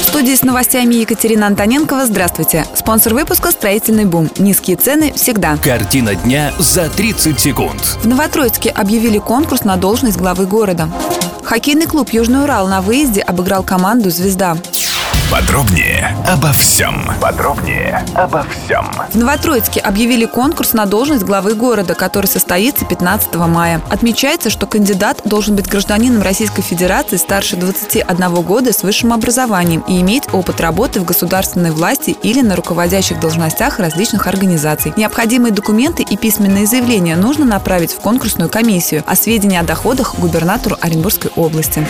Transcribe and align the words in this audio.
В 0.00 0.02
студии 0.02 0.34
с 0.34 0.42
новостями 0.42 0.96
Екатерина 0.96 1.46
Антоненкова. 1.46 2.06
Здравствуйте. 2.06 2.66
Спонсор 2.74 3.14
выпуска 3.14 3.52
«Строительный 3.52 4.04
бум». 4.04 4.28
Низкие 4.36 4.76
цены 4.76 5.12
всегда. 5.14 5.56
Картина 5.58 6.16
дня 6.16 6.52
за 6.58 6.88
30 6.88 7.38
секунд. 7.38 7.80
В 8.02 8.08
Новотроицке 8.08 8.70
объявили 8.70 9.18
конкурс 9.18 9.62
на 9.62 9.76
должность 9.76 10.16
главы 10.16 10.46
города. 10.46 10.88
Хоккейный 11.44 11.86
клуб 11.86 12.10
«Южный 12.10 12.42
Урал» 12.42 12.66
на 12.66 12.80
выезде 12.80 13.20
обыграл 13.20 13.62
команду 13.62 14.10
«Звезда». 14.10 14.56
Подробнее 15.30 16.16
обо 16.28 16.52
всем. 16.52 17.10
Подробнее 17.20 18.04
обо 18.14 18.44
всем. 18.44 18.88
В 19.10 19.16
Новотроицке 19.16 19.80
объявили 19.80 20.24
конкурс 20.24 20.72
на 20.72 20.86
должность 20.86 21.24
главы 21.24 21.54
города, 21.54 21.94
который 21.94 22.26
состоится 22.26 22.84
15 22.84 23.34
мая. 23.34 23.82
Отмечается, 23.90 24.50
что 24.50 24.66
кандидат 24.66 25.22
должен 25.24 25.56
быть 25.56 25.66
гражданином 25.66 26.22
Российской 26.22 26.62
Федерации 26.62 27.16
старше 27.16 27.56
21 27.56 28.34
года 28.42 28.72
с 28.72 28.84
высшим 28.84 29.12
образованием 29.12 29.82
и 29.88 30.00
иметь 30.00 30.32
опыт 30.32 30.60
работы 30.60 31.00
в 31.00 31.04
государственной 31.04 31.72
власти 31.72 32.16
или 32.22 32.40
на 32.40 32.54
руководящих 32.54 33.18
должностях 33.18 33.80
различных 33.80 34.28
организаций. 34.28 34.92
Необходимые 34.96 35.52
документы 35.52 36.04
и 36.04 36.16
письменные 36.16 36.66
заявления 36.66 37.16
нужно 37.16 37.44
направить 37.44 37.92
в 37.92 37.98
конкурсную 37.98 38.48
комиссию, 38.48 39.02
а 39.06 39.16
сведения 39.16 39.58
о 39.58 39.64
доходах– 39.64 40.14
губернатору 40.18 40.76
Оренбургской 40.80 41.32
области. 41.34 41.84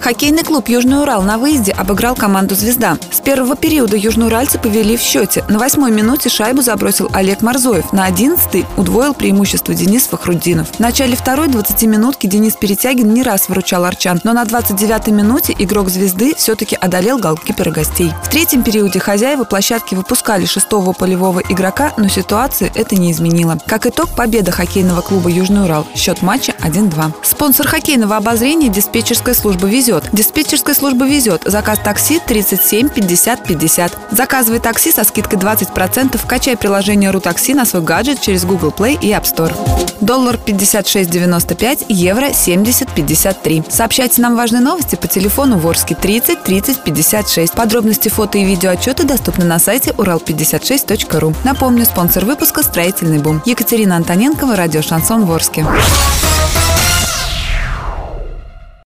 Хоккейный 0.00 0.44
клуб 0.44 0.68
«Южный 0.68 1.00
Урал» 1.02 1.22
на 1.22 1.38
выезде 1.38 1.72
обыграл 1.72 2.14
команду 2.14 2.54
«Звезда». 2.54 2.96
С 3.10 3.20
первого 3.20 3.56
периода 3.56 3.96
южноуральцы 3.96 4.58
повели 4.58 4.96
в 4.96 5.00
счете. 5.00 5.44
На 5.48 5.58
восьмой 5.58 5.90
минуте 5.90 6.28
шайбу 6.28 6.62
забросил 6.62 7.10
Олег 7.12 7.42
Марзоев. 7.42 7.92
На 7.92 8.04
одиннадцатой 8.04 8.64
удвоил 8.76 9.12
преимущество 9.12 9.74
Денис 9.74 10.06
Фахруддинов. 10.06 10.68
В 10.68 10.78
начале 10.78 11.16
второй 11.16 11.48
20-минутки 11.48 12.26
Денис 12.26 12.54
Перетягин 12.54 13.12
не 13.12 13.22
раз 13.22 13.48
выручал 13.48 13.84
арчан, 13.84 14.20
но 14.24 14.32
на 14.32 14.44
29-й 14.44 15.10
минуте 15.12 15.54
игрок 15.58 15.88
«Звезды» 15.88 16.34
все-таки 16.36 16.76
одолел 16.76 17.18
голкипера 17.18 17.70
гостей. 17.70 18.12
В 18.22 18.28
третьем 18.28 18.62
периоде 18.62 19.00
хозяева 19.00 19.44
площадки 19.44 19.94
выпускали 19.94 20.46
шестого 20.46 20.92
полевого 20.92 21.40
игрока, 21.40 21.92
но 21.96 22.08
ситуации 22.08 22.70
это 22.74 22.94
не 22.96 23.12
изменило. 23.12 23.58
Как 23.66 23.86
итог, 23.86 24.14
победа 24.14 24.52
хоккейного 24.52 25.00
клуба 25.00 25.28
«Южный 25.28 25.64
Урал». 25.64 25.86
Счет 25.94 26.22
матча 26.22 26.54
1-2. 26.62 27.12
Спонсор 27.22 27.66
хоккейного 27.66 28.16
обозрения– 28.16 28.68
диспетчерская 28.70 29.34
служба 29.34 29.66
«Везет». 29.88 30.04
Диспетчерская 30.12 30.74
служба 30.74 31.06
«Везет». 31.06 31.42
Заказ 31.46 31.78
такси 31.82 32.20
37 32.26 32.90
50 32.90 33.44
50. 33.44 33.98
Заказывай 34.10 34.60
такси 34.60 34.92
со 34.92 35.02
скидкой 35.02 35.38
20%. 35.38 36.20
Качай 36.26 36.56
приложение 36.58 37.10
«Рутакси» 37.10 37.54
на 37.54 37.64
свой 37.64 37.82
гаджет 37.82 38.20
через 38.20 38.44
Google 38.44 38.74
Play 38.76 38.98
и 39.00 39.08
App 39.08 39.24
Store. 39.24 39.54
Доллар 40.02 40.38
56.95, 40.44 41.86
евро 41.88 42.26
70.53. 42.26 43.70
Сообщайте 43.70 44.20
нам 44.20 44.36
важные 44.36 44.60
новости 44.60 44.94
по 44.94 45.08
телефону 45.08 45.56
Ворске 45.58 45.94
30 45.94 46.42
30 46.42 46.84
56. 46.84 47.52
Подробности 47.54 48.10
фото 48.10 48.36
и 48.36 48.44
видео 48.44 48.70
отчеты 48.70 49.04
доступны 49.04 49.46
на 49.46 49.58
сайте 49.58 49.90
урал56.ру. 49.92 51.34
Напомню, 51.44 51.86
спонсор 51.86 52.26
выпуска 52.26 52.62
«Строительный 52.62 53.18
бум». 53.18 53.42
Екатерина 53.46 53.96
Антоненкова, 53.96 54.54
радио 54.54 54.82
«Шансон 54.82 55.24
Ворске». 55.24 55.64